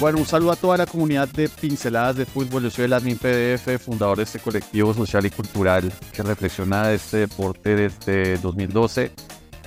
[0.00, 2.62] Bueno, un saludo a toda la comunidad de Pinceladas de Fútbol.
[2.62, 6.94] Yo soy el admin PDF, fundador de este colectivo social y cultural que reflexiona de
[6.94, 9.12] este deporte desde 2012.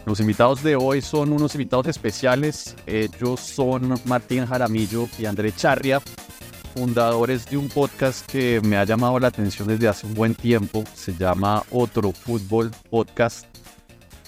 [0.08, 2.76] Los invitados de hoy son unos invitados especiales.
[2.88, 6.02] Ellos son Martín Jaramillo y André Charria,
[6.74, 10.84] fundadores de un podcast que me ha llamado la atención desde hace un buen tiempo.
[10.96, 13.46] Se llama Otro Fútbol Podcast,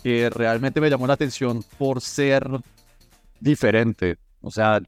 [0.04, 2.48] que realmente me llamó la atención por ser
[3.40, 4.20] diferente.
[4.42, 4.80] O sea,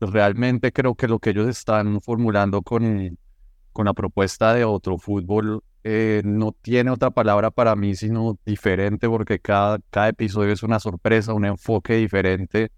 [0.00, 3.18] realmente creo que lo que ellos están formulando con,
[3.72, 9.08] con la propuesta de otro fútbol eh, no tiene otra palabra para mí sino diferente
[9.08, 12.70] porque cada, cada episodio es una sorpresa, un enfoque diferente.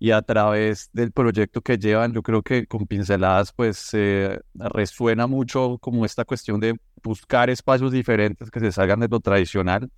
[0.00, 5.26] Y a través del proyecto que llevan yo creo que con pinceladas pues eh, resuena
[5.26, 9.90] mucho como esta cuestión de buscar espacios diferentes que se salgan de lo tradicional.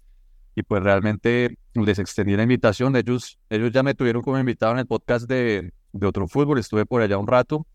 [0.55, 4.79] Y pues realmente les extendí la invitación, ellos, ellos ya me tuvieron como invitado en
[4.81, 7.67] el podcast de, de otro fútbol, estuve por allá un rato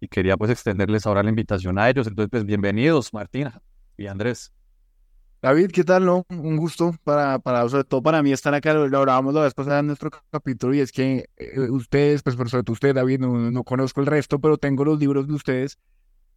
[0.00, 2.06] y quería pues extenderles ahora la invitación a ellos.
[2.06, 3.62] Entonces, pues bienvenidos, Martina
[3.96, 4.52] y Andrés.
[5.42, 6.04] David, ¿qué tal?
[6.04, 6.24] No?
[6.28, 9.80] Un gusto para, para, sobre todo para mí estar acá, lo hablábamos la vez pasada
[9.80, 13.64] en nuestro capítulo y es que eh, ustedes, pues sobre todo usted, David, no, no,
[13.64, 15.78] conozco el resto, pero tengo los libros de ustedes,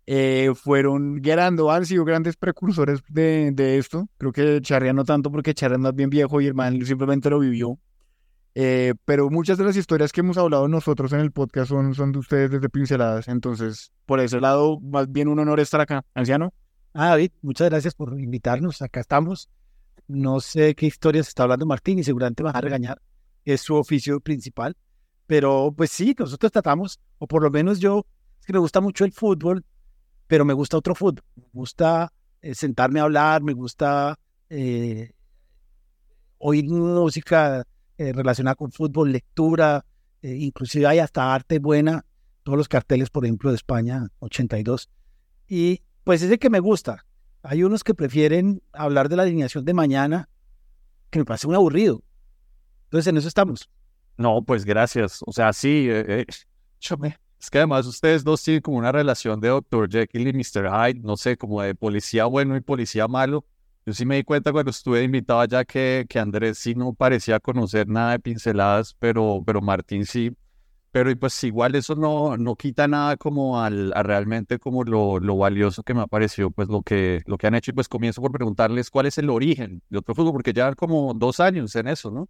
[0.07, 4.07] eh, fueron guiando, han sido grandes precursores de, de esto.
[4.17, 7.29] Creo que Charria no tanto porque Charria es más bien viejo y el man simplemente
[7.29, 7.77] lo vivió.
[8.57, 12.13] Eh, pero muchas de las historias que hemos hablado nosotros en el podcast son, son
[12.13, 13.27] de ustedes desde pinceladas.
[13.27, 16.05] Entonces, por ese lado, más bien un honor estar acá.
[16.13, 16.53] Anciano.
[16.93, 18.81] Ah, David, muchas gracias por invitarnos.
[18.81, 19.49] Acá estamos.
[20.07, 23.01] No sé qué historias está hablando Martín y seguramente van a regañar.
[23.43, 24.77] Es su oficio principal.
[25.27, 28.05] Pero pues sí, nosotros tratamos, o por lo menos yo,
[28.39, 29.65] es que me gusta mucho el fútbol,
[30.27, 31.23] pero me gusta otro fútbol.
[31.35, 34.17] Me gusta eh, sentarme a hablar, me gusta
[34.49, 35.11] eh,
[36.37, 37.65] oír música
[37.97, 39.85] eh, relacionada con fútbol, lectura,
[40.21, 42.05] eh, inclusive hay hasta arte buena,
[42.43, 44.89] todos los carteles, por ejemplo, de España 82.
[45.47, 47.05] Y pues ese que me gusta.
[47.43, 50.29] Hay unos que prefieren hablar de la alineación de mañana,
[51.09, 52.03] que me parece un aburrido.
[52.85, 53.69] Entonces en eso estamos.
[54.17, 55.21] No, pues gracias.
[55.25, 56.25] O sea, sí, eh,
[57.39, 59.89] es que además ustedes dos tienen como una relación de Dr.
[59.89, 60.69] Jekyll y Mr.
[60.69, 63.45] Hyde, no sé, como de policía bueno y policía malo.
[63.85, 67.39] Yo sí me di cuenta cuando estuve invitado allá que, que Andrés sí no parecía
[67.39, 70.35] conocer nada de pinceladas, pero, pero Martín sí.
[70.91, 75.37] Pero pues igual eso no, no quita nada como al, a realmente como lo, lo
[75.37, 77.71] valioso que me ha parecido pues lo que, lo que han hecho.
[77.71, 81.13] Y pues comienzo por preguntarles cuál es el origen de otro fútbol, porque ya como
[81.13, 82.27] dos años en eso, ¿no?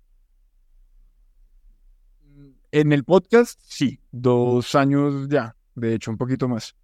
[2.71, 6.75] En el podcast, sí, dos años ya, de hecho un poquito más.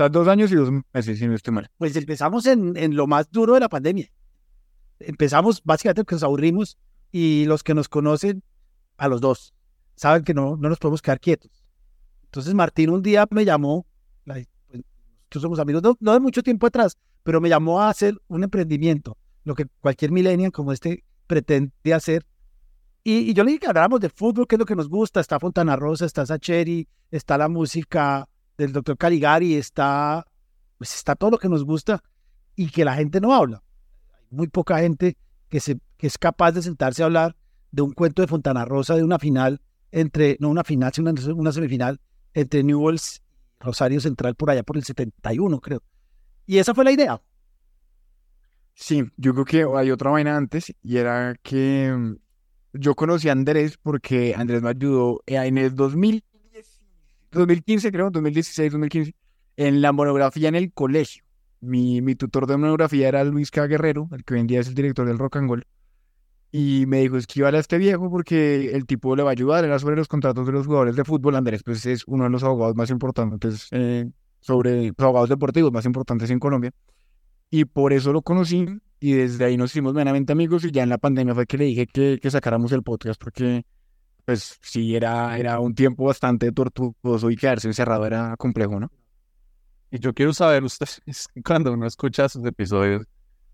[0.00, 1.70] Sea, dos años y dos meses, si no estoy mal.
[1.76, 4.10] Pues empezamos en, en lo más duro de la pandemia.
[4.98, 6.78] Empezamos básicamente porque nos aburrimos
[7.12, 8.42] y los que nos conocen,
[8.96, 9.52] a los dos,
[9.96, 11.50] saben que no, no nos podemos quedar quietos.
[12.24, 13.84] Entonces Martín un día me llamó,
[14.24, 18.16] pues, nosotros somos amigos, no, no, de mucho tiempo atrás, pero me llamó a hacer
[18.28, 22.24] un emprendimiento, lo que cualquier millennial como este pretende hacer.
[23.04, 25.20] Y, y, yo le dije que habláramos de fútbol, que es lo que nos gusta.
[25.20, 28.29] Está Fontana Rosa, está Sacheri, está la música
[28.60, 30.26] del doctor Caligari, está,
[30.76, 32.02] pues está todo lo que nos gusta
[32.54, 33.62] y que la gente no habla.
[34.30, 35.16] Muy poca gente
[35.48, 37.36] que, se, que es capaz de sentarse a hablar
[37.72, 39.60] de un cuento de Fontana Rosa, de una final
[39.92, 42.00] entre, no una final, sino una, una semifinal
[42.34, 43.22] entre Newells
[43.60, 45.82] y Rosario Central por allá por el 71, creo.
[46.46, 47.20] Y esa fue la idea.
[48.74, 52.16] Sí, yo creo que hay otra vaina antes y era que mm,
[52.74, 56.24] yo conocí a Andrés porque Andrés me ayudó en el 2000
[57.32, 59.14] 2015, creo, 2016, 2015,
[59.56, 61.24] en la monografía en el colegio.
[61.60, 63.66] Mi, mi tutor de monografía era Luis K.
[63.66, 65.66] Guerrero, el que hoy en día es el director del Rock and Roll.
[66.52, 69.64] Y me dijo, esquívale a este viejo porque el tipo le va a ayudar.
[69.64, 71.36] Era sobre los contratos de los jugadores de fútbol.
[71.36, 74.10] Andrés, pues es uno de los abogados más importantes eh,
[74.40, 76.72] sobre los abogados deportivos más importantes en Colombia.
[77.50, 78.66] Y por eso lo conocí
[79.00, 81.64] y desde ahí nos hicimos meramente amigos y ya en la pandemia fue que le
[81.64, 83.64] dije que, que sacáramos el podcast porque
[84.30, 88.88] pues sí, era, era un tiempo bastante tortuoso y quedarse encerrado era complejo, ¿no?
[89.90, 91.02] Y yo quiero saber, ustedes,
[91.44, 93.02] cuando uno escucha esos episodios,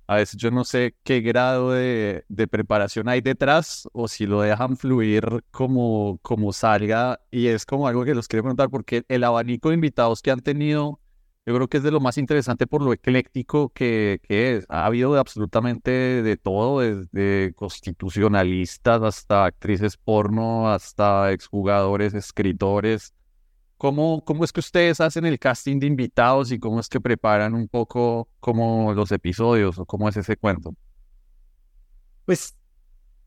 [0.07, 4.43] a veces yo no sé qué grado de, de, preparación hay detrás o si lo
[4.43, 9.25] dejan fluir como, como salga y es como algo que los quiero preguntar porque el
[9.25, 11.01] abanico de invitados que han tenido
[11.47, 14.67] yo creo que es de lo más interesante por lo ecléctico que, es.
[14.69, 23.15] Ha habido absolutamente de todo, desde constitucionalistas hasta actrices porno, hasta exjugadores, escritores.
[23.77, 27.55] ¿Cómo, ¿Cómo es que ustedes hacen el casting de invitados y cómo es que preparan
[27.55, 30.75] un poco como los episodios o cómo es ese cuento?
[32.25, 32.57] Pues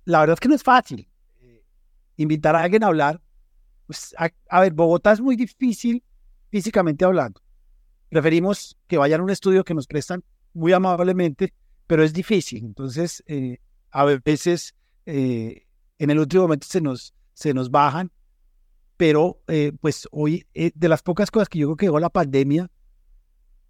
[0.04, 1.08] la verdad es que no es fácil.
[1.40, 1.64] Eh,
[2.18, 3.22] invitar a alguien a hablar.
[3.88, 6.04] Pues, a ver, Bogotá es muy difícil
[6.50, 7.42] físicamente hablando
[8.10, 10.24] preferimos que vayan a un estudio que nos prestan
[10.54, 11.54] muy amablemente,
[11.88, 12.66] pero es difícil.
[12.66, 13.58] Entonces, eh,
[13.92, 14.76] a veces
[15.06, 15.66] eh,
[15.98, 18.12] en el último momento se nos, se nos bajan,
[18.98, 22.70] pero eh, pues hoy, de las pocas cosas que yo creo que llegó la pandemia,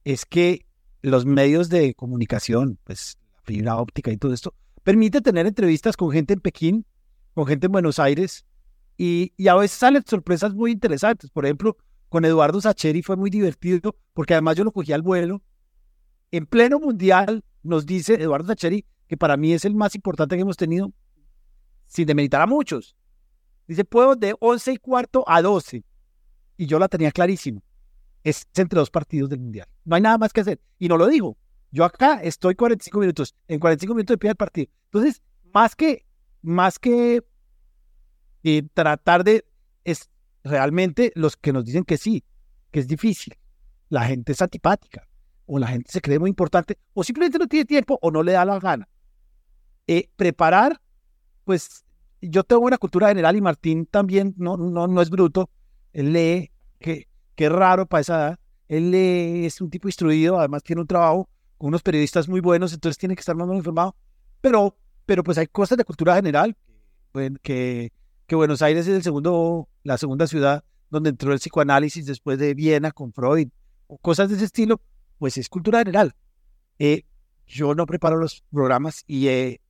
[0.04, 0.66] es que
[1.02, 4.54] los medios de comunicación, pues la fibra óptica y todo esto,
[4.84, 6.86] permite tener entrevistas con gente en Pekín,
[7.34, 8.46] con gente en Buenos Aires,
[8.98, 11.30] y, y a veces salen sorpresas muy interesantes.
[11.30, 11.78] Por ejemplo,
[12.10, 15.42] con Eduardo Sacheri fue muy divertido porque además yo lo cogí al vuelo.
[16.32, 20.42] En pleno mundial nos dice Eduardo Sacheri que para mí es el más importante que
[20.42, 20.94] hemos tenido,
[21.88, 22.96] sin demeritar a muchos.
[23.68, 25.84] Dice, puedo de 11 y cuarto a 12.
[26.58, 27.62] Y yo la tenía clarísimo.
[28.24, 29.68] Es entre dos partidos del mundial.
[29.86, 30.62] No hay nada más que hacer.
[30.78, 31.38] Y no lo digo.
[31.72, 33.36] Yo acá estoy 45 minutos.
[33.48, 34.72] En 45 minutos de pie el partido.
[34.86, 35.22] Entonces,
[35.54, 36.06] más que,
[36.42, 37.24] más que
[38.44, 39.46] eh, tratar de
[40.44, 42.24] realmente los que nos dicen que sí,
[42.72, 43.36] que es difícil,
[43.90, 45.08] la gente es antipática,
[45.46, 48.34] o la gente se cree muy importante, o simplemente no tiene tiempo o no le
[48.34, 48.88] da la gana.
[49.88, 50.80] Eh, preparar,
[51.44, 51.84] pues
[52.22, 55.50] yo tengo una cultura general y Martín también no, no, no es bruto,
[55.94, 60.82] él lee, que, que raro para esa edad, él es un tipo instruido, además tiene
[60.82, 61.28] un trabajo
[61.58, 63.96] con unos periodistas muy buenos, entonces tiene que estar más o informado,
[64.42, 66.56] pero, pero pues hay cosas de cultura general
[67.12, 72.54] que Buenos Aires es el segundo, la segunda ciudad donde entró el psicoanálisis después de
[72.54, 73.50] Viena con Freud,
[73.88, 74.82] o cosas de ese estilo,
[75.18, 76.16] pues es cultura general.
[76.80, 77.04] Eh,
[77.46, 79.28] yo no preparo los programas y,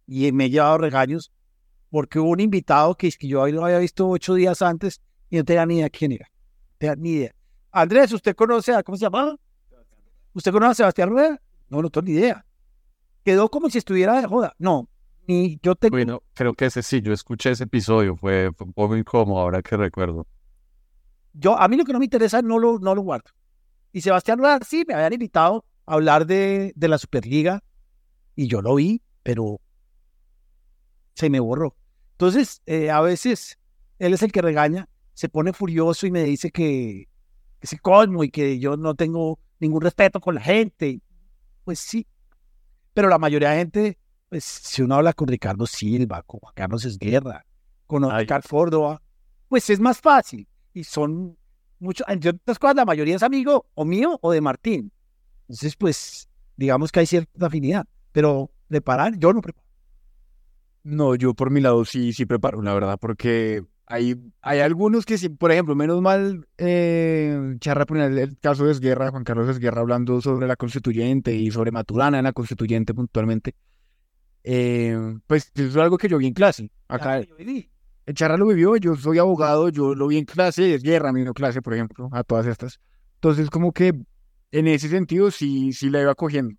[0.07, 1.31] y me he llevado regaños
[1.89, 5.43] porque hubo un invitado que, que yo lo había visto ocho días antes y no
[5.43, 6.29] tenía ni idea quién era.
[6.31, 7.35] No tenía ni idea.
[7.71, 9.35] Andrés, ¿usted conoce a, cómo se llama?
[10.33, 11.41] ¿Usted conoce a Sebastián Rueda?
[11.69, 12.45] No, no tengo ni idea.
[13.23, 14.53] Quedó como si estuviera de joda.
[14.57, 14.88] No,
[15.61, 19.61] yo Bueno, creo que ese sí, yo escuché ese episodio, fue, un poco incómodo ahora
[19.61, 20.25] que recuerdo.
[21.33, 23.29] Yo, a mí lo que no me interesa no lo, no lo guardo.
[23.93, 27.63] Y Sebastián Rueda, sí, me habían invitado a hablar de, de la Superliga
[28.35, 29.61] y yo lo vi, pero
[31.13, 31.75] se me borró.
[32.13, 33.59] Entonces, eh, a veces
[33.99, 37.07] él es el que regaña, se pone furioso y me dice que,
[37.59, 41.01] que se colmo y que yo no tengo ningún respeto con la gente.
[41.65, 42.07] Pues sí,
[42.95, 43.98] pero la mayoría de gente
[44.29, 47.45] pues si uno habla con Ricardo Silva, con Juan Carlos Esguerra,
[47.87, 49.01] con Oscar Córdoba,
[49.47, 50.47] pues es más fácil.
[50.73, 51.35] Y son
[51.79, 54.91] muchos, entre otras cosas, la mayoría es amigo o mío o de Martín.
[55.41, 57.87] Entonces, pues, digamos que hay cierta afinidad.
[58.11, 59.67] Pero preparar, yo no preparo.
[60.83, 65.17] No, yo por mi lado sí, sí preparo, la verdad, porque hay, hay algunos que
[65.17, 69.81] sí, por ejemplo, menos mal, eh, Charra poner el caso de Esguerra, Juan Carlos Esguerra
[69.81, 73.55] hablando sobre la constituyente y sobre Maturana en la constituyente puntualmente.
[74.43, 76.71] Eh, pues eso es algo que yo vi en clase.
[76.87, 81.13] Acá, el Charra lo vivió, yo soy abogado, yo lo vi en clase, es guerra,
[81.13, 82.79] mi clase, por ejemplo, a todas estas.
[83.15, 83.93] Entonces, como que
[84.51, 86.55] en ese sentido sí, sí la iba cogiendo.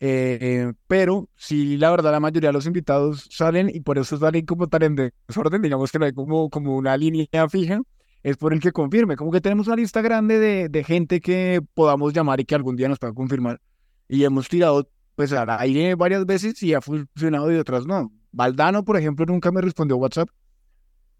[0.00, 4.44] Eh, pero sí, la verdad, la mayoría de los invitados salen y por eso salen
[4.44, 7.80] como tal en desorden, digamos que no hay como, como una línea fija,
[8.24, 9.14] es por el que confirme.
[9.14, 12.74] Como que tenemos una lista grande de, de gente que podamos llamar y que algún
[12.74, 13.60] día nos pueda confirmar.
[14.08, 18.12] Y hemos tirado pues al aire varias veces y ha funcionado y otras no.
[18.32, 20.28] Valdano, por ejemplo, nunca me respondió WhatsApp,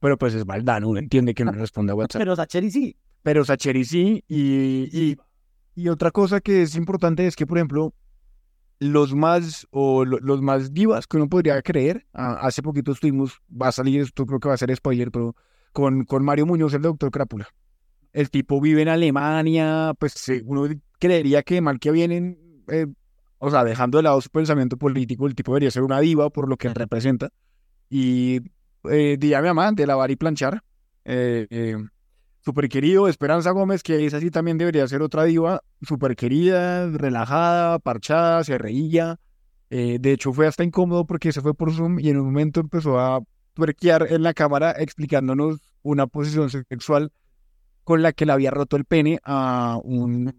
[0.01, 2.21] pero pues es Valdano, uno entiende que no responde a WhatsApp.
[2.21, 2.97] Pero Sacheri sí.
[3.23, 5.17] Pero Sacheri sí, y,
[5.77, 7.95] y, otra cosa que es importante es que, por ejemplo,
[8.81, 13.73] los más o los más divas que uno podría creer, hace poquito estuvimos, va a
[13.73, 15.37] salir esto, creo que va a ser spoiler, pero
[15.73, 17.47] con, con Mario Muñoz, el doctor Crápula.
[18.13, 20.69] El tipo vive en Alemania, pues uno
[20.99, 22.87] creería que mal que vienen, eh,
[23.45, 26.49] o sea, dejando de lado su pensamiento político, el tipo debería ser una diva por
[26.49, 27.31] lo que representa.
[27.91, 28.41] Y
[28.85, 30.63] eh, mi mamá de lavar y planchar.
[31.05, 31.77] Eh, eh,
[32.45, 37.81] súper querido, Esperanza Gómez, que es así también debería ser otra diva, súper querida, relajada,
[37.81, 39.19] parchada, se reía.
[39.71, 42.61] Eh, de hecho, fue hasta incómodo porque se fue por Zoom y en un momento
[42.61, 43.23] empezó a
[43.55, 47.11] tuerquear en la cámara explicándonos una posición sexual
[47.83, 50.33] con la que le había roto el pene a un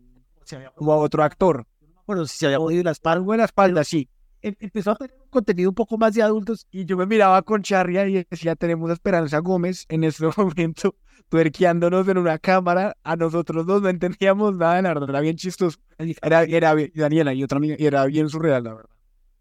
[0.78, 1.66] o a otro actor
[2.06, 4.10] bueno, si se había movido la espalda, la espalda, sí.
[4.42, 6.68] em- empezó a tener un contenido un poco más de adultos.
[6.72, 10.96] Y yo me miraba con charria y decía, tenemos a Esperanza Gómez en este momento
[11.30, 12.96] tuerqueándonos en una cámara.
[13.04, 15.80] A nosotros dos no entendíamos nada, la verdad, era bien chistoso.
[16.22, 18.90] Era, era bien- Daniela y otra amiga, y era bien surreal, la verdad.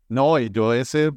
[0.08, 1.10] No, y yo ese,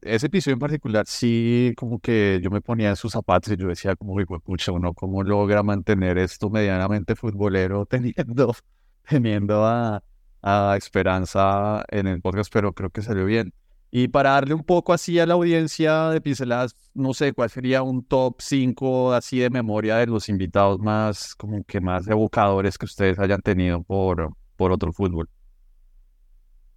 [0.00, 3.68] ese episodio en particular, sí, como que yo me ponía en sus zapatos y yo
[3.68, 8.54] decía, como, "Uy, pucha, uno cómo logra mantener esto medianamente futbolero teniendo,
[9.08, 10.02] teniendo a,
[10.42, 13.52] a Esperanza en el podcast, pero creo que salió bien.
[13.92, 17.82] Y para darle un poco así a la audiencia de Pinceladas, no sé, ¿cuál sería
[17.82, 22.86] un top 5 así de memoria de los invitados más, como que más evocadores que
[22.86, 25.28] ustedes hayan tenido por, por otro fútbol?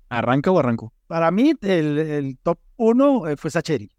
[0.10, 0.94] ¿Arranca o arranco?
[1.08, 3.92] Para mí, el, el top uno eh, fue Sacheri.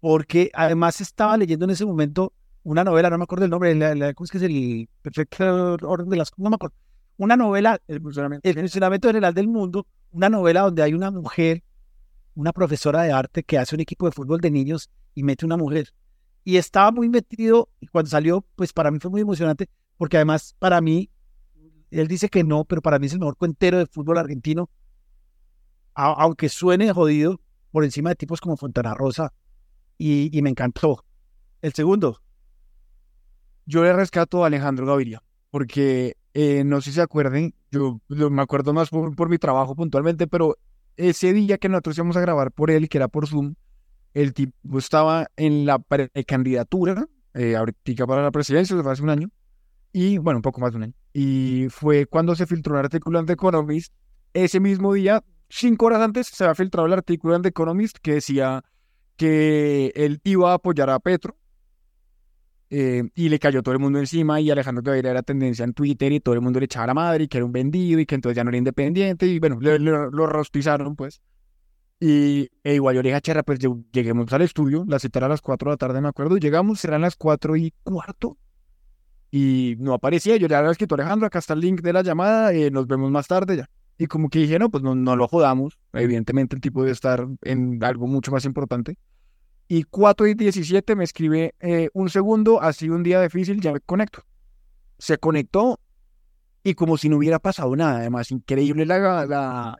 [0.00, 2.32] Porque además estaba leyendo en ese momento
[2.64, 5.76] una novela, no me acuerdo el nombre, la, la- ¿cómo es que es el perfecto
[5.82, 6.42] orden de las cosas?
[6.44, 6.76] No me acuerdo.
[7.22, 11.62] Una novela, el funcionamiento, el funcionamiento general del mundo, una novela donde hay una mujer,
[12.34, 15.56] una profesora de arte que hace un equipo de fútbol de niños y mete una
[15.56, 15.94] mujer.
[16.42, 20.56] Y estaba muy metido, y cuando salió, pues para mí fue muy emocionante, porque además
[20.58, 21.10] para mí,
[21.92, 24.68] él dice que no, pero para mí es el mejor cuentero de fútbol argentino,
[25.94, 29.32] aunque suene jodido, por encima de tipos como Fontana Rosa,
[29.96, 31.04] y, y me encantó.
[31.60, 32.20] El segundo,
[33.64, 38.42] Yo le rescato a Alejandro Gaviria, porque eh, no sé si se acuerden, yo me
[38.42, 40.56] acuerdo más por, por mi trabajo puntualmente, pero
[40.96, 43.54] ese día que nosotros íbamos a grabar por él, que era por Zoom,
[44.14, 49.30] el tipo estaba en la precandidatura, eh, ahorita para la presidencia, hace un año,
[49.92, 50.94] y bueno, un poco más de un año.
[51.12, 53.92] Y fue cuando se filtró un artículo en The Economist.
[54.32, 58.14] Ese mismo día, cinco horas antes, se había filtrado el artículo en The Economist que
[58.14, 58.64] decía
[59.16, 61.36] que él iba a apoyar a Petro
[62.74, 66.10] eh, y le cayó todo el mundo encima y Alejandro Gaviria era tendencia en Twitter
[66.10, 68.14] y todo el mundo le echaba la madre y que era un vendido y que
[68.14, 71.20] entonces ya no era independiente y bueno, le- le- lo rostizaron pues.
[72.00, 73.58] Y e igual yo le dije a Cherra, pues
[73.92, 76.84] lleguemos al estudio, la cita era a las 4 de la tarde, me acuerdo, llegamos,
[76.84, 78.38] eran las 4 y cuarto
[79.30, 82.52] y no aparecía, yo le había escrito Alejandro, acá está el link de la llamada,
[82.52, 83.70] eh, nos vemos más tarde ya.
[83.98, 87.26] Y como que dije, no, pues no, no lo jodamos, evidentemente el tipo debe estar
[87.42, 88.96] en algo mucho más importante.
[89.74, 93.80] Y 4 y 17 me escribe eh, un segundo, sido un día difícil, ya me
[93.80, 94.22] conecto.
[94.98, 95.80] Se conectó
[96.62, 99.24] y como si no hubiera pasado nada, además, increíble la...
[99.24, 99.78] la...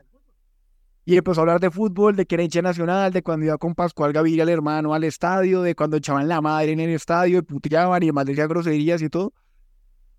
[1.05, 3.75] Y empezó a hablar de fútbol, de que era hincha nacional, de cuando iba con
[3.75, 7.41] Pascual Gaviria, el hermano, al estadio, de cuando echaban la madre en el estadio, y
[7.43, 9.31] puteaban y demás decía groserías y todo.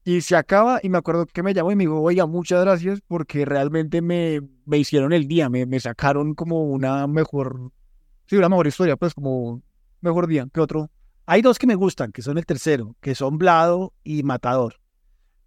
[0.05, 3.01] Y se acaba, y me acuerdo que me llamó y me dijo, oiga, muchas gracias
[3.09, 7.73] porque realmente me, me hicieron el día, me, me sacaron como una mejor,
[8.27, 9.63] sí, una mejor historia, pues como
[10.01, 10.91] mejor día que otro.
[11.27, 14.81] hay dos que me gustan, que son el tercero, que son Blado y Matador.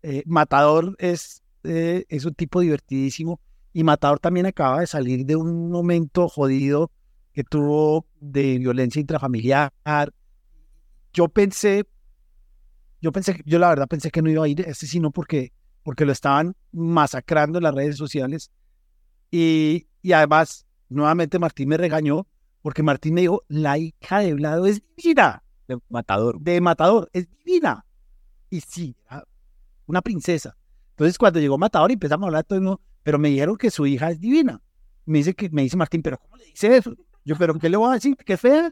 [0.01, 3.39] Eh, Matador es, eh, es un tipo divertidísimo
[3.73, 6.91] y Matador también acaba de salir de un momento jodido
[7.33, 9.71] que tuvo de violencia intrafamiliar.
[11.13, 11.85] Yo pensé,
[13.01, 15.51] yo pensé, yo la verdad pensé que no iba a ir este sino porque,
[15.83, 18.49] porque lo estaban masacrando en las redes sociales.
[19.29, 22.25] Y, y además, nuevamente Martín me regañó
[22.67, 26.37] porque Martín me dijo, la hija de Blado es divina De matador.
[26.41, 27.85] de Matador, es divina.
[28.49, 28.93] Y sí,
[29.85, 30.57] una princesa.
[30.89, 33.71] Entonces cuando llegó Matador y empezamos a hablar todo el mundo, pero me dijeron que
[33.71, 34.61] su hija es divina.
[35.05, 36.93] Me dice que me dice Martín, pero ¿cómo le dice eso?
[37.23, 38.17] Yo, pero ¿qué le voy a decir?
[38.17, 38.69] ¿Qué fea?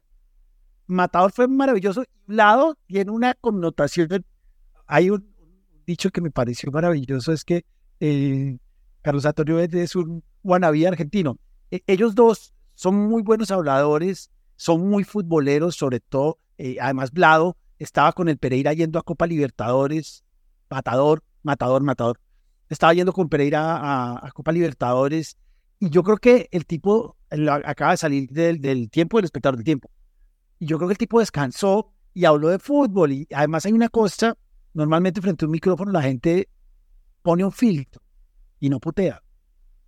[0.88, 2.04] Matador fue maravilloso.
[2.28, 4.10] Lado tiene una connotación.
[4.88, 5.26] Hay un
[5.88, 7.64] dicho que me pareció maravilloso, es que
[8.02, 8.58] eh,
[9.02, 11.38] Carlos Antonio es un wannabe argentino.
[11.72, 17.58] E- ellos dos son muy buenos habladores, son muy futboleros, sobre todo, eh, además Blado
[17.80, 20.24] estaba con el Pereira yendo a Copa Libertadores,
[20.70, 22.20] matador, matador, matador.
[22.70, 25.38] Estaba yendo con Pereira a, a Copa Libertadores
[25.80, 29.66] y yo creo que el tipo acaba de salir del, del tiempo, del espectador del
[29.66, 29.90] tiempo.
[30.60, 33.90] Y yo creo que el tipo descansó y habló de fútbol y además hay una
[33.90, 34.38] cosa,
[34.74, 36.50] normalmente frente a un micrófono la gente
[37.22, 38.02] pone un filtro
[38.60, 39.22] y no putea.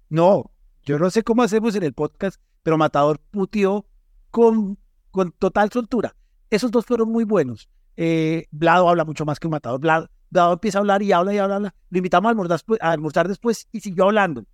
[0.09, 0.51] No,
[0.87, 3.85] yo no sé cómo hacemos en el podcast, pero Matador puteó
[4.31, 4.77] con,
[5.11, 6.15] con total soltura.
[6.49, 7.69] Esos dos fueron muy buenos.
[7.97, 9.81] Eh, Blado habla mucho más que un Matador.
[9.81, 11.55] Blado, Blado empieza a hablar y habla y habla.
[11.57, 11.75] habla.
[11.89, 14.45] Lo invitamos a almorzar, después- a almorzar después y siguió hablando.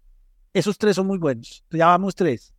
[0.53, 1.63] Esos tres son muy buenos.
[1.69, 2.51] Ya vamos tres.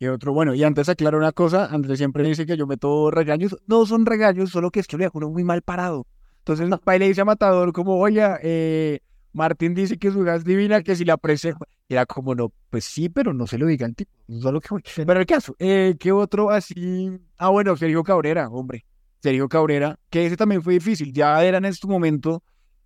[0.00, 3.56] Y otro, bueno, y antes aclaro una cosa, Andrés siempre dice que yo meto regaños.
[3.66, 6.06] No son regaños, solo que es que lo dejo uno muy mal parado.
[6.38, 9.00] Entonces, papá le dice a Matador como, oye, eh,
[9.32, 11.56] Martín dice que su hija es divina, que si la aprecia.
[11.88, 14.12] Era como, no, pues sí, pero no se lo diga al tipo.
[14.40, 14.68] Solo que,
[15.04, 17.10] pero el caso, eh, ¿qué otro así?
[17.36, 18.84] Ah, bueno, Sergio Cabrera, hombre.
[19.20, 21.12] Sergio Cabrera, que ese también fue difícil.
[21.12, 22.42] Ya era en este momento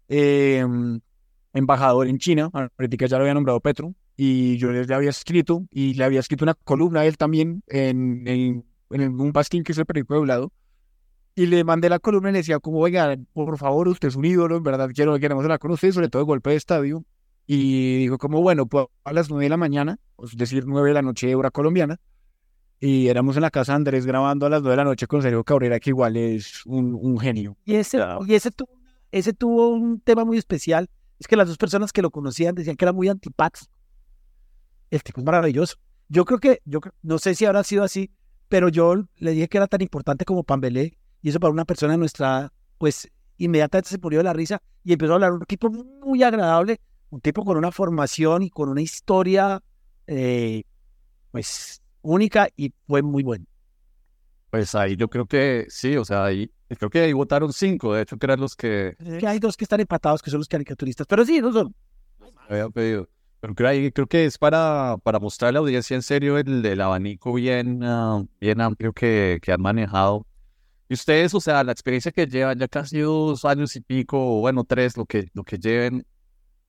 [0.09, 0.65] eh,
[1.53, 5.95] embajador en China, ahorita ya lo había nombrado Petro, y yo le había escrito y
[5.95, 9.79] le había escrito una columna a él también en, en, en un pasquín que es
[9.79, 10.49] el periódico de
[11.37, 14.25] y le mandé la columna y le decía como, oiga, por favor, usted es un
[14.25, 17.05] ídolo, en verdad quiero, queremos hablar con usted, sobre todo el golpe de estadio.
[17.47, 20.95] Y dijo como, bueno, pues a las nueve de la mañana, es decir, nueve de
[20.95, 22.01] la noche, hora colombiana.
[22.81, 25.23] Y éramos en la casa de Andrés grabando a las nueve de la noche con
[25.23, 27.57] Sergio Cabrera, que igual es un, un genio.
[27.65, 28.79] Y ese, y ese, tuvo,
[29.11, 30.89] ese tuvo un tema muy especial.
[31.19, 33.67] Es que las dos personas que lo conocían decían que era muy antipático.
[34.91, 35.77] El tipo es maravilloso.
[36.09, 38.11] Yo creo que, yo no sé si habrá sido así,
[38.49, 41.95] pero yo le dije que era tan importante como Pambelé y eso para una persona
[41.95, 45.71] de nuestra, pues inmediatamente se murió de la risa y empezó a hablar un tipo
[45.71, 49.63] muy agradable, un tipo con una formación y con una historia,
[50.07, 50.65] eh,
[51.31, 53.47] pues única y fue muy bueno.
[54.51, 58.03] Pues ahí yo creo que sí, o sea, ahí creo que ahí votaron cinco, de
[58.03, 58.95] hecho que eran los que...
[59.19, 61.75] que hay dos que están empatados, que son los caricaturistas, pero sí, no son.
[62.51, 63.09] Había pedido.
[63.41, 66.65] Pero creo, ahí, creo que es para, para mostrar a la audiencia en serio el,
[66.67, 70.27] el abanico bien, ah, bien amplio que, que han manejado
[70.89, 74.41] y ustedes, o sea, la experiencia que llevan ya casi dos años y pico, o
[74.41, 76.07] bueno, tres, lo que, lo que lleven,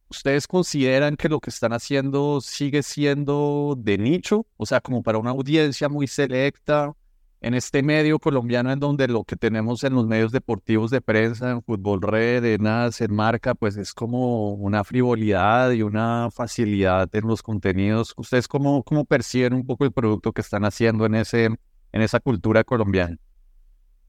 [0.10, 4.48] ¿ustedes consideran que lo que están haciendo sigue siendo de nicho?
[4.57, 6.93] O sea, como para una audiencia muy selecta
[7.41, 11.51] en este medio colombiano en donde lo que tenemos en los medios deportivos de prensa,
[11.51, 17.10] en fútbol red, en nada, en marca, pues es como una frivolidad y una facilidad
[17.13, 18.13] en los contenidos.
[18.17, 22.19] ¿Ustedes cómo, cómo perciben un poco el producto que están haciendo en, ese, en esa
[22.19, 23.17] cultura colombiana?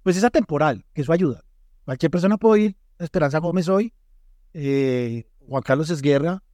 [0.07, 1.43] Pues es atemporal, que eso ayuda.
[1.85, 3.93] Cualquier persona puede ir, Esperanza Gómez hoy,
[4.55, 6.45] eh, Juan Carlos Esguerra,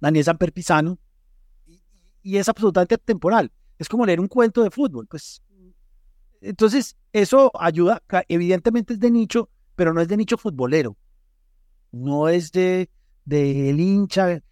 [0.00, 0.98] Daniel San Perpizano,
[2.24, 3.52] y, es absolutamente temporal.
[3.78, 5.44] Es como leer un cuento de fútbol, pues.
[6.40, 10.96] Entonces, eso ayuda, evidentemente es de nicho, pero no es de nicho futbolero.
[11.92, 12.90] No es de
[13.24, 14.42] del hincha.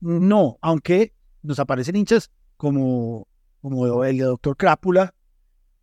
[0.00, 3.28] No, aunque nos aparecen hinchas como,
[3.60, 5.14] como el doctor Crápula,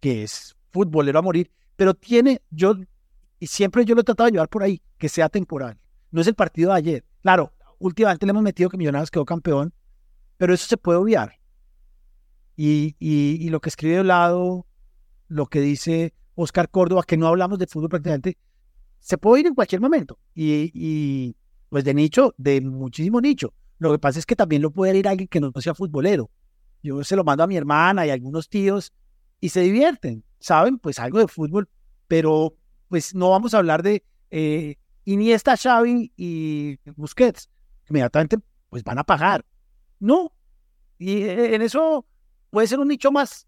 [0.01, 2.75] que es futbolero a morir, pero tiene, yo,
[3.39, 5.79] y siempre yo lo he tratado de llevar por ahí, que sea temporal.
[6.11, 7.05] No es el partido de ayer.
[7.21, 9.73] Claro, últimamente le hemos metido que Millonarios quedó campeón,
[10.37, 11.39] pero eso se puede obviar.
[12.55, 14.65] Y, y, lo que escribe de lado,
[15.29, 18.37] lo que dice Oscar Córdoba, que no hablamos de fútbol prácticamente,
[18.99, 20.19] se puede ir en cualquier momento.
[20.35, 21.37] Y, y,
[21.69, 23.53] pues de nicho, de muchísimo nicho.
[23.77, 26.29] Lo que pasa es que también lo puede ir alguien que no sea futbolero.
[26.83, 28.91] Yo se lo mando a mi hermana y a algunos tíos
[29.39, 31.69] y se divierten saben pues algo de fútbol,
[32.07, 32.55] pero
[32.87, 34.75] pues no vamos a hablar de eh,
[35.05, 37.49] Iniesta, Xavi y Busquets.
[37.89, 38.37] Inmediatamente
[38.69, 39.45] pues van a pagar.
[39.99, 40.33] No.
[40.97, 42.05] Y eh, en eso
[42.49, 43.47] puede ser un nicho más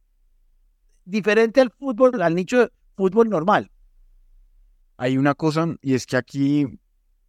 [1.06, 3.72] diferente al fútbol, al nicho de fútbol normal.
[4.98, 6.68] Hay una cosa, y es que aquí,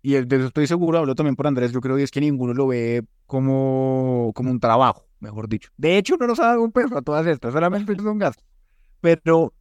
[0.02, 2.52] y de eso estoy seguro, hablo también por Andrés, yo creo que es que ninguno
[2.52, 5.70] lo ve como, como un trabajo, mejor dicho.
[5.78, 8.44] De hecho, no nos ha dado un peso a todas estas, solamente son gastos.
[9.02, 9.52] Pero,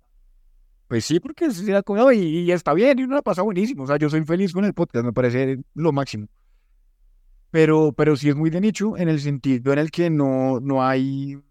[0.87, 3.83] pues sí, porque se ha y, y, está bien, y uno la pasa buenísimo.
[3.83, 6.27] O sea, yo soy feliz con el podcast, me parece lo máximo.
[7.49, 10.83] Pero, pero sí es muy de nicho en el sentido en el que no, no
[10.85, 11.41] hay.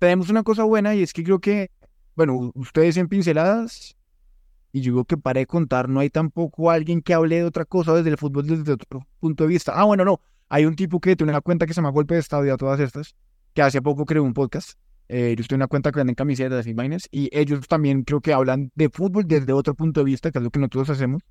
[0.00, 1.70] Tenemos una cosa buena y es que creo que,
[2.16, 3.96] bueno, ustedes en pinceladas,
[4.72, 7.64] y yo digo que para de contar, no hay tampoco alguien que hable de otra
[7.64, 9.72] cosa desde el fútbol desde otro punto de vista.
[9.76, 10.20] Ah, bueno, no.
[10.48, 12.80] Hay un tipo que tiene una cuenta que se llama Golpe de Estadio a todas
[12.80, 13.14] estas,
[13.54, 14.76] que hace poco creó un podcast
[15.08, 18.20] eh, yo estoy en una cuenta que venden camisetas y vainas y ellos también creo
[18.20, 21.22] que hablan de fútbol desde otro punto de vista, que es lo que nosotros hacemos.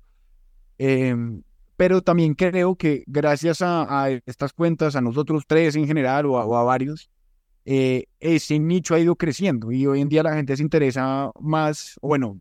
[0.78, 1.42] Em,
[1.76, 6.62] pero también creo que gracias a, estas cuentas, a nosotros tres en general o a,
[6.62, 7.10] varios,
[7.64, 11.98] eh, ese nicho ha ido creciendo y hoy en día la gente se interesa más,
[12.00, 12.40] bueno,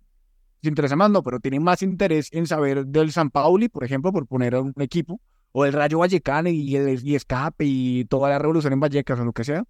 [0.62, 4.12] se interesa más no, pero tiene más interés en saber del San Pauli, por ejemplo,
[4.12, 5.20] por poner un equipo,
[5.52, 9.34] o del Rayo Vallecano y, y Escape y toda la revolución en Vallecas o lo
[9.34, 9.64] que sea,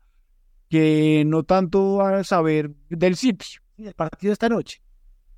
[0.74, 3.62] que no tanto a saber del sitio.
[3.78, 4.82] El partido de esta noche.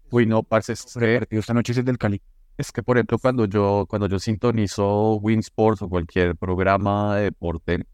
[0.10, 2.21] Uy, no, parce, el partido esta noche es el del Cali.
[2.58, 7.24] Es que, por ejemplo, cuando yo, cuando yo sintonizo Win Sports o cualquier programa de
[7.24, 7.86] deporte,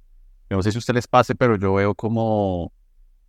[0.51, 2.73] no sé si a ustedes les pase, pero yo veo como,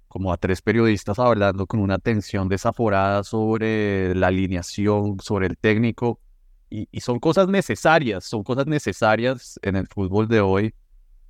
[0.09, 6.21] como a tres periodistas hablando con una tensión desaforada sobre la alineación, sobre el técnico,
[6.69, 10.75] y, y son cosas necesarias, son cosas necesarias en el fútbol de hoy,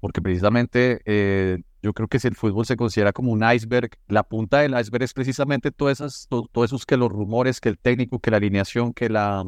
[0.01, 4.23] porque precisamente eh, yo creo que si el fútbol se considera como un iceberg, la
[4.23, 8.21] punta del iceberg es precisamente todas esas, todos esos que los rumores, que el técnico,
[8.21, 9.45] que la alineación, que la...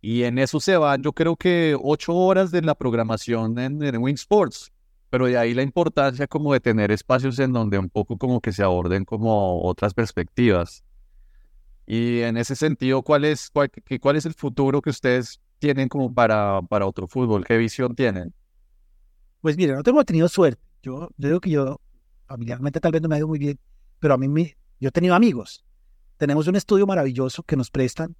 [0.00, 3.96] Y en eso se van, yo creo que ocho horas de la programación en, en
[3.98, 4.72] Wing Sports,
[5.10, 8.52] pero de ahí la importancia como de tener espacios en donde un poco como que
[8.52, 10.84] se aborden como otras perspectivas.
[11.86, 16.12] Y en ese sentido, ¿cuál es, cuál, cuál es el futuro que ustedes tienen como
[16.12, 17.44] para, para otro fútbol?
[17.44, 18.32] ¿Qué visión tienen?
[19.40, 20.71] Pues mire, no tengo tenido suerte.
[20.82, 21.80] Yo, yo digo que yo
[22.26, 23.58] familiarmente tal vez no me ha ido muy bien,
[23.98, 25.64] pero a mí me, yo he tenido amigos.
[26.16, 28.16] Tenemos un estudio maravilloso que nos prestan.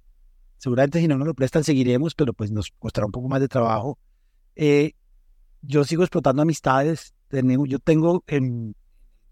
[0.57, 3.47] Seguramente si no nos lo prestan seguiremos, pero pues nos costará un poco más de
[3.47, 3.99] trabajo.
[4.55, 4.93] Eh,
[5.61, 7.13] yo sigo explotando amistades.
[7.31, 8.75] Yo tengo en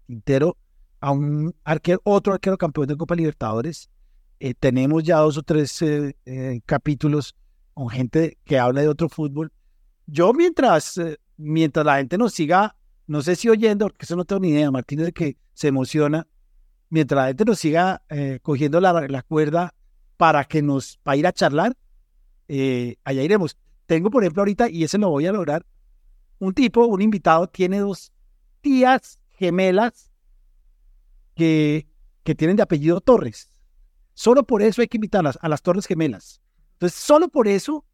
[0.08, 0.56] Intero
[1.00, 3.90] a un arquero, otro arquero campeón de Copa Libertadores.
[4.40, 7.36] Eh, tenemos ya dos o tres eh, eh, capítulos
[7.74, 9.52] con gente que habla de otro fútbol.
[10.06, 11.00] Yo mientras,
[11.36, 12.76] mientras la gente nos siga,
[13.12, 16.26] no sé si oyendo, porque eso no tengo ni idea, Martínez de que se emociona,
[16.88, 18.02] mientras la gente nos siga
[18.40, 19.74] cogiendo la, cuerda
[20.16, 21.76] para que nos, para ir a charlar,
[22.48, 23.58] allá iremos.
[23.84, 25.66] Tengo, por ejemplo, ahorita, y ese lo voy a lograr,
[26.38, 28.12] un tipo, un invitado, tiene dos
[28.62, 30.10] tías gemelas
[31.34, 31.86] que,
[32.24, 33.52] que tienen de apellido Torres.
[34.14, 36.40] Solo por eso hay que invitarlas a las Torres Gemelas.
[36.74, 37.84] Entonces, solo por eso,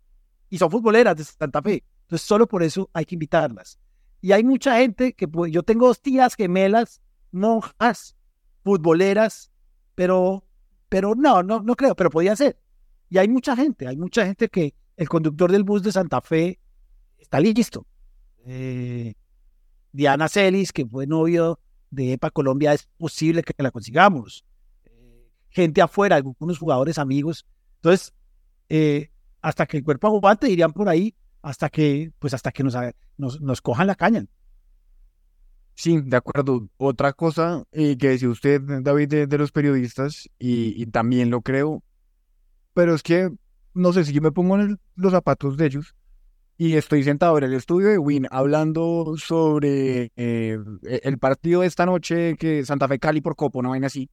[0.49, 3.81] y son futboleras de Santa Fe, entonces solo por eso hay que invitarlas.
[4.21, 7.01] Y hay mucha gente que, pues, yo tengo dos tías gemelas,
[7.31, 8.17] monjas,
[8.65, 9.51] futboleras,
[9.95, 10.45] pero,
[10.89, 12.59] pero no, no, no creo, pero podía ser.
[13.11, 16.59] Y hay mucha gente, hay mucha gente que el conductor del bus de Santa Fe
[17.19, 17.87] está listo.
[18.45, 19.15] Eh,
[19.93, 24.45] Diana Celis, que fue novio de EPA Colombia, es posible que la consigamos.
[25.51, 27.47] Gente afuera, algunos jugadores amigos.
[27.77, 28.13] Entonces,
[28.69, 32.77] eh, hasta que el cuerpo aguante, irían por ahí, hasta que, pues hasta que nos,
[33.17, 34.27] nos, cojan la caña.
[35.75, 36.69] Sí, de acuerdo.
[36.77, 41.83] Otra cosa eh, que decía usted, David, de, los periodistas, y, también lo creo,
[42.75, 43.31] pero es que,
[43.75, 45.95] no sé si me pongo en los zapatos de ellos,
[46.57, 51.87] y estoy sentado en el estudio de Win hablando sobre eh, el partido de esta
[51.87, 54.11] noche que Santa Fe Cali por Copo, una vaina así.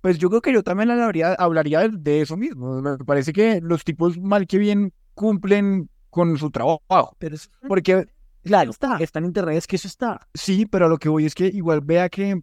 [0.00, 2.82] Pues yo creo que yo también hablaría, hablaría de, eso mismo.
[2.82, 6.80] Me parece que los tipos mal que bien cumplen con su trabajo.
[7.18, 7.36] Pero
[7.68, 8.06] porque,
[8.42, 10.26] claro, está, está en internet, es que eso está.
[10.32, 12.40] Sí, pero lo que voy es que igual vea que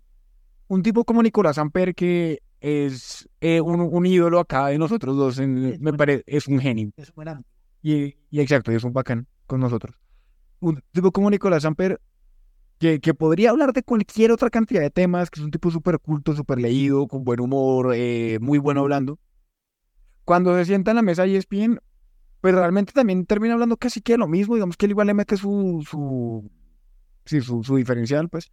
[0.67, 5.93] un tipo como Nicolás Amper, que es eh, un, ídolo acá de nosotros dos, me
[5.93, 6.91] parece, es un genio.
[6.97, 7.43] Es un
[7.81, 9.95] y, y exacto, es un bacán con nosotros.
[10.59, 11.99] Un tipo como Nicolás Amper,
[12.77, 15.97] que, que, podría hablar de cualquier otra cantidad de temas, que es un tipo súper
[15.97, 19.17] culto, súper leído, con buen humor, eh, muy bueno hablando.
[20.25, 21.79] Cuando se sienta en la mesa y ESPN,
[22.43, 25.37] pues realmente también termina hablando casi que lo mismo, digamos que él igual le mete
[25.37, 26.51] su, su,
[27.23, 28.51] sí, su, su diferencial, pues,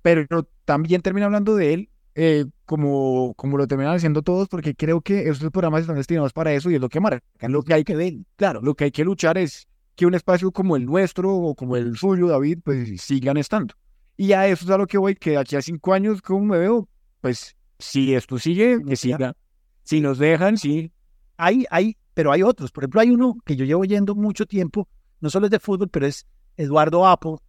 [0.00, 5.02] pero también termina hablando de él eh, como, como lo terminan haciendo todos, porque creo
[5.02, 7.84] que estos programas están destinados para eso y es lo que marcan, lo que hay
[7.84, 8.14] que ver.
[8.36, 11.76] Claro, lo que hay que luchar es que un espacio como el nuestro o como
[11.76, 13.74] el suyo, David, pues sigan estando.
[14.16, 16.58] Y a eso es a lo que voy, que aquí a cinco años, como me
[16.58, 16.88] veo,
[17.20, 19.36] pues si esto sigue, que siga.
[19.82, 20.92] Si nos dejan, sí.
[21.38, 22.70] Hay, hay, pero hay otros.
[22.70, 24.88] Por ejemplo, hay uno que yo llevo yendo mucho tiempo,
[25.20, 27.40] no solo es de fútbol, pero es Eduardo Apo,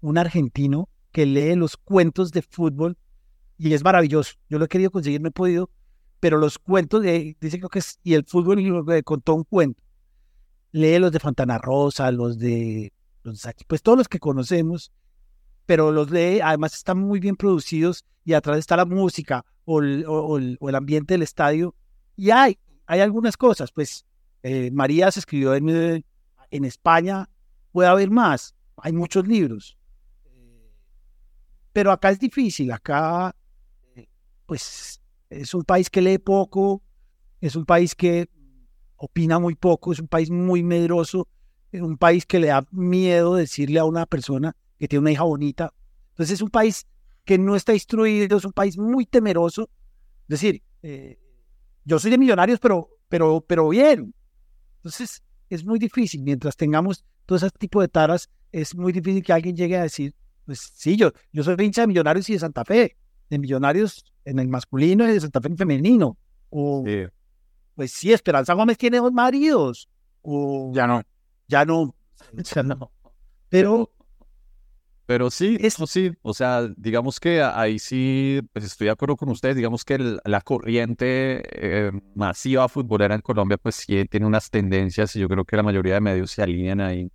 [0.00, 2.96] un argentino que lee los cuentos de fútbol
[3.58, 4.34] y es maravilloso.
[4.48, 5.70] Yo lo he querido conseguir, no he podido,
[6.20, 9.82] pero los cuentos de, dice que es, y el fútbol le contó un cuento.
[10.72, 14.92] Lee los de Fontana Rosa, los de, los, pues todos los que conocemos,
[15.66, 20.04] pero los lee, además están muy bien producidos y atrás está la música o el,
[20.08, 21.74] o, el, ambiente del estadio.
[22.16, 22.58] Y hay,
[22.92, 24.04] hay algunas cosas, pues
[24.42, 26.04] eh, María se escribió en,
[26.50, 27.26] en España,
[27.70, 29.78] puede haber más, hay muchos libros.
[31.72, 33.34] Pero acá es difícil, acá
[34.44, 35.00] pues
[35.30, 36.82] es un país que lee poco,
[37.40, 38.28] es un país que
[38.96, 41.26] opina muy poco, es un país muy medroso,
[41.70, 45.22] es un país que le da miedo decirle a una persona que tiene una hija
[45.22, 45.72] bonita.
[46.10, 46.86] Entonces es un país
[47.24, 49.70] que no está instruido, es un país muy temeroso.
[50.24, 51.18] Es decir, eh,
[51.84, 54.14] yo soy de millonarios, pero, pero, pero bien.
[54.76, 59.32] Entonces es muy difícil, mientras tengamos todo ese tipo de taras, es muy difícil que
[59.32, 60.14] alguien llegue a decir,
[60.46, 62.96] pues sí, yo, yo soy hincha de millonarios y de Santa Fe,
[63.30, 66.16] de millonarios en el masculino y de Santa Fe en femenino.
[66.50, 66.84] O,
[67.74, 69.88] Pues sí, Esperanza Gómez tiene dos maridos.
[70.22, 71.02] O, ya no.
[71.48, 71.94] Ya no.
[72.54, 72.92] Ya no.
[73.48, 73.90] Pero.
[75.06, 79.28] Pero sí, eso sí, o sea, digamos que ahí sí, pues estoy de acuerdo con
[79.30, 85.14] ustedes, digamos que la corriente eh, masiva futbolera en Colombia, pues sí tiene unas tendencias
[85.16, 87.10] y yo creo que la mayoría de medios se alinean ahí.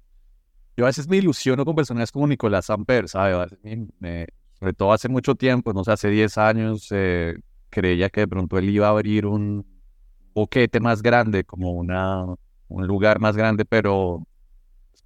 [0.76, 3.50] Yo a veces me ilusiono con personas como Nicolás Amper, ¿sabes?
[4.60, 7.36] sobre todo hace mucho tiempo, no sé, hace 10 años, eh,
[7.70, 9.66] creía que de pronto él iba a abrir un
[10.34, 12.26] boquete más grande, como una,
[12.68, 14.28] un lugar más grande, pero,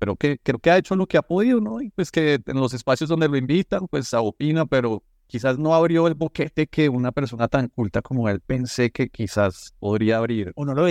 [0.01, 1.79] pero que creo que ha hecho lo que ha podido, ¿no?
[1.79, 6.07] Y pues que en los espacios donde lo invitan, pues opina, pero quizás no abrió
[6.07, 10.53] el boquete que una persona tan culta como él pensé que quizás podría abrir.
[10.55, 10.87] O no, lo,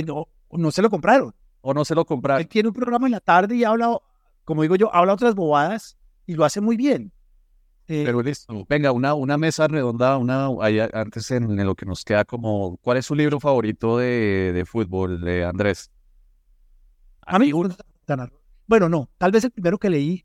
[0.47, 1.35] o no se lo compraron.
[1.61, 2.41] O no se lo compraron.
[2.43, 3.99] Él tiene un programa en la tarde y habla,
[4.45, 7.11] como digo yo, habla otras bobadas y lo hace muy bien.
[7.89, 8.65] Eh, Pero listo.
[8.69, 12.25] Venga, una, una mesa redonda, una ahí a- antes en, en lo que nos queda
[12.25, 15.91] como, ¿cuál es su libro favorito de, de fútbol, de Andrés?
[17.27, 17.75] a mí, uno-
[18.71, 20.25] bueno, no, tal vez el primero que leí,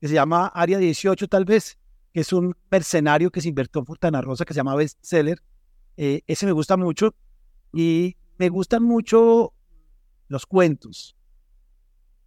[0.00, 1.78] que se llama Área 18, tal vez,
[2.12, 5.40] que es un mercenario que se invirtió en Fontana Rosa, que se llama Bestseller.
[5.96, 7.14] Eh, ese me gusta mucho
[7.72, 9.52] y me gustan mucho
[10.26, 11.16] los cuentos,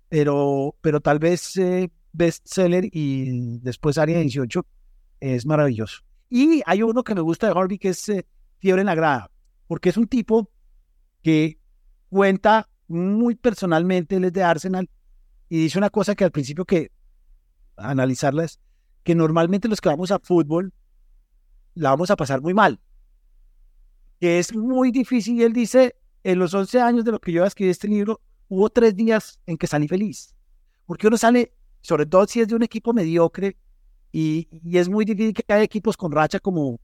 [0.07, 4.65] pero, pero tal vez eh, Bestseller y después Área 18
[5.19, 6.03] es maravilloso.
[6.29, 8.25] Y hay uno que me gusta de Harvey que es eh,
[8.59, 9.29] Fiebre en la Grada,
[9.67, 10.49] porque es un tipo
[11.21, 11.59] que
[12.07, 14.89] cuenta muy personalmente, él es de Arsenal,
[15.49, 16.91] y dice una cosa que al principio que
[17.75, 18.59] analizarla es
[19.03, 20.73] que normalmente los que vamos a fútbol
[21.73, 22.79] la vamos a pasar muy mal,
[24.19, 27.45] que es muy difícil, y él dice, en los 11 años de lo que yo
[27.45, 30.35] escribí este libro, hubo tres días en que salí feliz,
[30.85, 33.57] porque uno sale, sobre todo si es de un equipo mediocre,
[34.11, 36.79] y, y es muy difícil que haya equipos con racha como,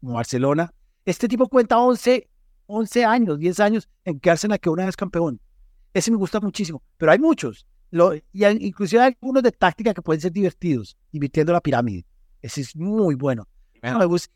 [0.00, 0.72] Barcelona.
[1.04, 2.28] Este tipo cuenta 11,
[2.66, 5.40] 11 años, 10 años en que Arsenal que una vez campeón.
[5.92, 7.66] Ese me gusta muchísimo, pero hay muchos.
[7.90, 12.04] Lo, y hay- inclusive hay algunos de táctica que pueden ser divertidos, invirtiendo la pirámide.
[12.42, 13.46] Ese es muy bueno.
[13.82, 14.32] No me gusta.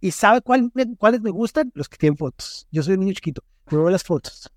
[0.00, 1.72] ¿Y sabe cuál me- cuáles me gustan?
[1.74, 2.68] Los que tienen fotos.
[2.70, 4.48] Yo soy un niño chiquito, pero veo las fotos.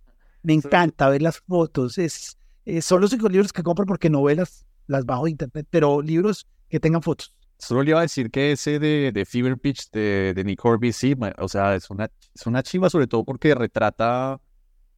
[0.44, 0.54] Me
[0.94, 1.98] encanta ver las fotos.
[1.98, 6.02] Es, eh, son los únicos libros que compro porque novelas las bajo de internet, pero
[6.02, 7.34] libros que tengan fotos.
[7.58, 10.92] Solo le iba a decir que ese de, de Fever Pitch de, de Nick Horby,
[10.94, 14.40] sí, o sea, es una, es una chiva sobre todo porque retrata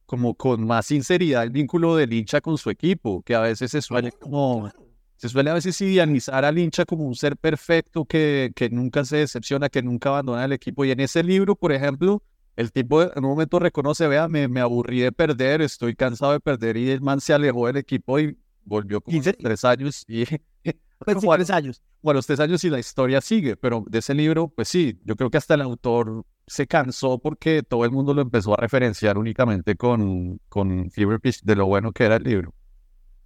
[0.06, 3.82] como con más sinceridad el vínculo del hincha con su equipo, que a veces se
[3.82, 4.70] suele como,
[5.16, 9.18] se suele a veces idealizar al hincha como un ser perfecto que, que nunca se
[9.18, 10.84] decepciona, que nunca abandona el equipo.
[10.84, 12.22] Y en ese libro, por ejemplo,
[12.56, 16.40] el tipo en un momento reconoce, vea, me, me aburrí de perder, estoy cansado de
[16.40, 19.42] perder y el man se alejó del equipo y volvió como a los 15.
[19.42, 20.24] tres años y...
[21.04, 21.82] Pues, sí, tres años.
[22.02, 25.16] bueno, los tres años y la historia sigue, pero de ese libro, pues sí, yo
[25.16, 29.16] creo que hasta el autor se cansó porque todo el mundo lo empezó a referenciar
[29.18, 32.54] únicamente con, con Fever Pitch de lo bueno que era el libro.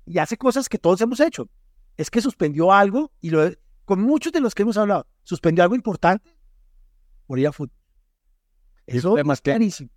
[0.07, 1.49] y hace cosas que todos hemos hecho.
[1.97, 3.51] Es que suspendió algo y lo,
[3.85, 6.31] con muchos de los que hemos hablado, suspendió algo importante
[7.27, 7.75] por ir a fútbol.
[8.87, 9.91] Eso es que- clarísimo.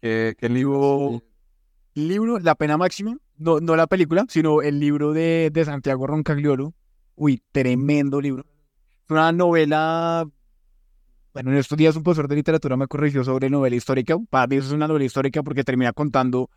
[0.00, 1.22] ¿Qué, qué libro?
[1.94, 6.74] libro, La Pena Máxima, no, no la película, sino el libro de, de Santiago Roncagliolo.
[7.14, 8.44] Uy, tremendo libro.
[9.08, 10.26] Una novela,
[11.34, 14.16] bueno, en estos días un profesor de literatura me corrigió sobre novela histórica.
[14.30, 16.50] Para mí eso es una novela histórica porque termina contando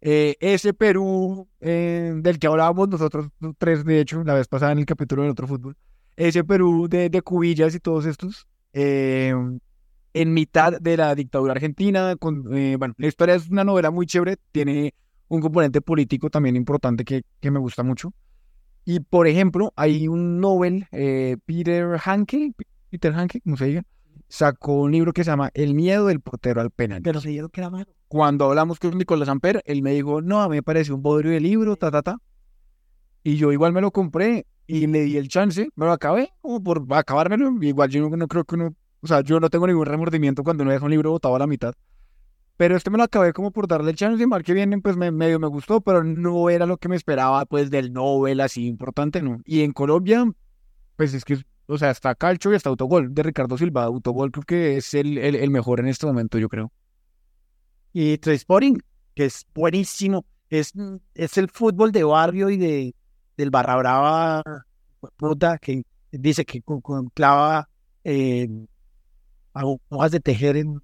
[0.00, 4.78] eh, ese Perú eh, del que hablábamos nosotros tres, de hecho, la vez pasada en
[4.80, 5.76] el capítulo del otro fútbol.
[6.16, 8.46] Ese Perú de, de Cubillas y todos estos.
[8.74, 9.34] eh,
[10.14, 12.16] en mitad de la dictadura argentina.
[12.16, 14.94] Con, eh, bueno, la historia es una novela muy chévere, tiene
[15.28, 18.12] un componente político también importante que, que me gusta mucho.
[18.84, 22.52] Y por ejemplo, hay un Nobel, eh, Peter Hanke,
[22.90, 23.82] Peter Hanke, como se diga,
[24.28, 27.02] sacó un libro que se llama El miedo del portero al penal.
[27.02, 27.86] Pero se dieron que era malo.
[28.08, 31.32] Cuando hablamos con Nicolás Amper, él me dijo, no, a mí me pareció un bodrio
[31.32, 32.18] de libro, ta, ta, ta.
[33.22, 36.62] Y yo igual me lo compré y le di el chance, me lo acabé, como
[36.62, 37.50] por acabármelo.
[37.62, 40.62] Igual yo no, no creo que uno, o sea, yo no tengo ningún remordimiento cuando
[40.62, 41.74] uno deja un libro botado a la mitad.
[42.56, 44.96] Pero este me lo acabé como por darle el chance y mal que viene, pues
[44.96, 48.66] me, medio me gustó, pero no era lo que me esperaba, pues, del Nobel así
[48.66, 49.40] importante, ¿no?
[49.44, 50.24] Y en Colombia,
[50.96, 53.84] pues es que, o sea, está Calcho y está Autogol de Ricardo Silva.
[53.84, 56.70] Autogol creo que es el, el, mejor en este momento, yo creo.
[57.92, 58.80] Y Trainspotting,
[59.14, 60.24] que es buenísimo.
[60.48, 60.72] Es,
[61.14, 62.94] es el fútbol de barrio y de
[63.36, 64.42] del Barra Brava
[65.16, 67.68] puta que dice que con, clava
[68.04, 68.48] eh,
[69.52, 70.80] agujas de tejer en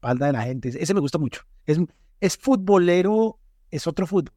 [0.00, 0.68] espalda de la gente.
[0.68, 1.42] Ese me gusta mucho.
[1.66, 1.78] Es,
[2.20, 3.38] es futbolero,
[3.70, 4.32] es otro fútbol.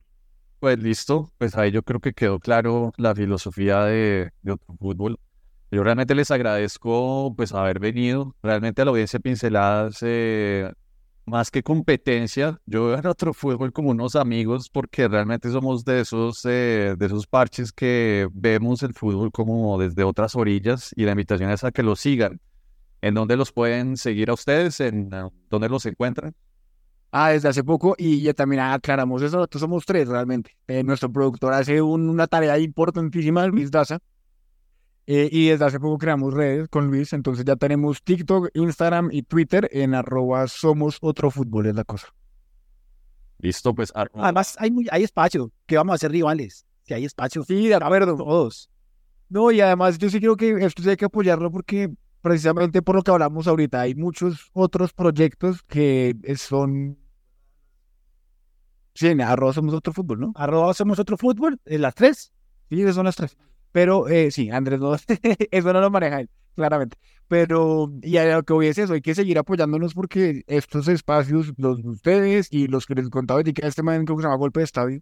[0.60, 5.20] Pues listo, pues ahí yo creo que quedó claro la filosofía de, otro fútbol.
[5.72, 8.36] Yo realmente les agradezco pues haber venido.
[8.44, 10.72] Realmente a la audiencia Pinceladas, eh,
[11.26, 16.02] más que competencia, yo veo a otro fútbol como unos amigos porque realmente somos de
[16.02, 21.12] esos, eh, de esos parches que vemos el fútbol como desde otras orillas y la
[21.12, 22.40] invitación es a que lo sigan.
[23.04, 24.80] ¿En dónde los pueden seguir a ustedes?
[24.80, 25.10] ¿En
[25.50, 26.34] dónde los encuentran?
[27.12, 30.56] Ah, desde hace poco, y ya también aclaramos eso, nosotros somos tres realmente.
[30.68, 34.00] Eh, nuestro productor hace un- una tarea importantísima, Luis Daza,
[35.06, 39.24] eh, y desde hace poco creamos redes con Luis, entonces ya tenemos TikTok, Instagram y
[39.24, 42.08] Twitter en arroba somos otro fútbol, es la cosa.
[43.40, 46.66] Listo, pues ar- Además, hay, muy, hay espacio, que vamos a ser rivales.
[46.84, 48.16] Si hay espacio, Sí, de acuerdo.
[48.16, 48.70] todos.
[49.28, 51.92] No, y además yo sí creo que esto hay que apoyarlo porque
[52.24, 56.98] precisamente por lo que hablamos ahorita, hay muchos otros proyectos que son...
[58.96, 60.32] Sí, en arroba somos otro fútbol, ¿no?
[60.36, 62.32] Arroba somos otro fútbol, en las tres.
[62.70, 63.38] Sí, son las tres.
[63.74, 64.96] Pero eh, sí, Andrés no,
[65.52, 66.98] eso no lo maneja él, claramente.
[67.28, 71.52] Pero, y a lo que voy decir eso, hay que seguir apoyándonos porque estos espacios,
[71.58, 74.36] los de ustedes y los que les contaba de que este man que se llama
[74.36, 75.02] Golpe de Estadio,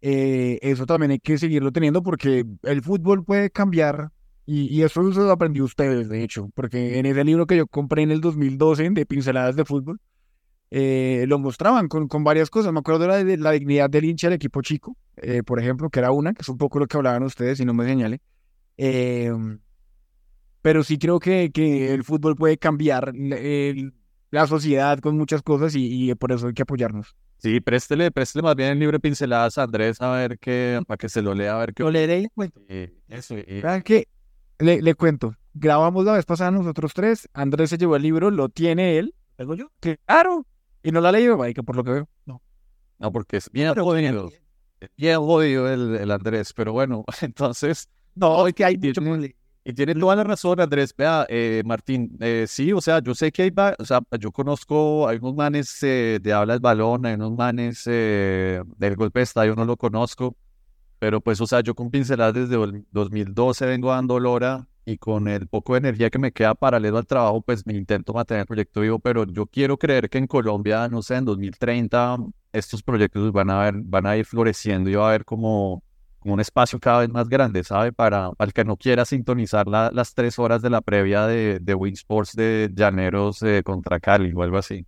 [0.00, 4.10] eh, eso también hay que seguirlo teniendo porque el fútbol puede cambiar
[4.46, 7.66] y, y eso se lo aprendió ustedes, de hecho, porque en ese libro que yo
[7.66, 10.00] compré en el 2012 de Pinceladas de Fútbol,
[10.70, 12.72] eh, lo mostraban con, con, varias cosas.
[12.72, 15.90] Me acuerdo de la, de la dignidad del hincha del equipo chico, eh, por ejemplo,
[15.90, 18.20] que era una, que es un poco lo que hablaban ustedes, si no me señale.
[18.76, 19.32] Eh,
[20.62, 23.12] pero sí creo que, que, el fútbol puede cambiar
[24.30, 27.16] la sociedad con muchas cosas y, y, por eso hay que apoyarnos.
[27.38, 30.98] Sí, préstele, préstele más bien el libro de pinceladas a Andrés a ver qué, para
[30.98, 31.82] que se lo lea, a ver qué.
[31.84, 32.60] Lo leeré y cuento.
[33.08, 33.36] eso.
[33.84, 34.08] que
[34.58, 35.34] le, le cuento.
[35.54, 37.28] Grabamos la vez pasada nosotros tres.
[37.32, 39.14] Andrés se llevó el libro, lo tiene él.
[39.36, 39.70] ¿Tengo yo?
[39.80, 40.46] Claro.
[40.82, 42.08] Y no la ha leído, que por lo que veo.
[42.26, 42.42] No.
[42.98, 44.30] No, porque es bien jodido.
[44.96, 47.88] Bien jodido el, el, Andrés, pero bueno, entonces.
[48.14, 49.02] No, es que hay mucho
[49.64, 50.94] Y tiene toda la razón, Andrés.
[50.96, 55.08] Vea, eh, Martín, eh, sí, o sea, yo sé que hay, o sea, yo conozco,
[55.08, 59.24] hay unos manes eh, de habla del balón, hay unos manes eh, del golpe de
[59.24, 60.36] estadio, no lo conozco,
[60.98, 65.26] pero pues, o sea, yo con pinceladas desde el 2012 vengo dando lora y con
[65.28, 68.46] el poco de energía que me queda paralelo al trabajo, pues me intento mantener el
[68.46, 72.18] proyecto vivo, pero yo quiero creer que en Colombia, no sé, en 2030
[72.52, 75.82] estos proyectos van a, ver, van a ir floreciendo y va a haber como,
[76.20, 77.92] como un espacio cada vez más grande, ¿sabe?
[77.92, 81.58] Para, para el que no quiera sintonizar la, las tres horas de la previa de,
[81.60, 81.74] de
[82.34, 84.86] de Llaneros eh, contra Cali o algo así.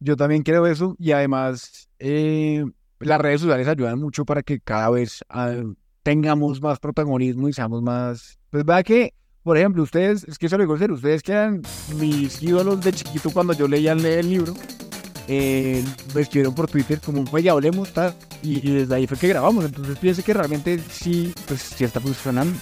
[0.00, 2.64] Yo también creo eso y además eh,
[3.02, 7.82] las redes sociales ayudan mucho para que cada vez uh, tengamos más protagonismo y seamos
[7.82, 8.38] más...
[8.50, 11.62] Pues vea que, por ejemplo, ustedes, es que eso lo digo serio, ustedes que eran
[11.96, 14.54] mis ídolos de chiquito cuando yo leía el libro,
[15.28, 15.84] eh,
[16.14, 19.64] me escribieron por Twitter como, oye, hablemos, tal, y, y, desde ahí fue que grabamos,
[19.64, 22.58] entonces pienso que realmente sí, pues sí está funcionando.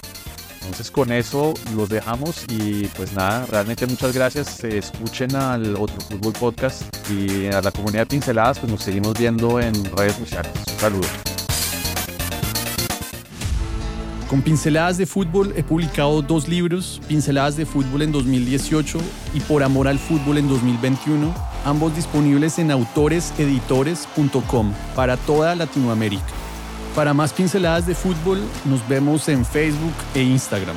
[0.60, 4.62] Entonces con eso los dejamos y pues nada, realmente muchas gracias.
[4.64, 9.60] escuchen al otro fútbol podcast y a la comunidad de pinceladas, pues nos seguimos viendo
[9.60, 10.52] en redes sociales.
[10.78, 11.10] Saludos.
[14.30, 19.00] Con Pinceladas de Fútbol he publicado dos libros, Pinceladas de Fútbol en 2018
[19.34, 26.39] y Por Amor al Fútbol en 2021, ambos disponibles en autoreseditores.com para toda Latinoamérica.
[26.94, 30.76] Para más pinceladas de fútbol, nos vemos en Facebook e Instagram.